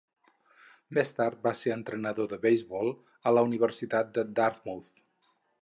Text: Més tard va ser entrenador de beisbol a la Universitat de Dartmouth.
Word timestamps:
Més 0.97 1.11
tard 1.19 1.43
va 1.49 1.53
ser 1.59 1.75
entrenador 1.75 2.31
de 2.33 2.41
beisbol 2.47 2.91
a 3.33 3.37
la 3.39 3.47
Universitat 3.51 4.13
de 4.17 4.29
Dartmouth. 4.41 4.91